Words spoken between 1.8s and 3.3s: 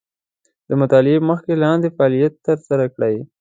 فعالیت تر سره کړئ.